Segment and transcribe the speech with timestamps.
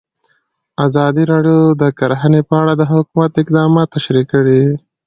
[0.85, 4.63] ازادي راډیو د کرهنه په اړه د حکومت اقدامات تشریح کړي.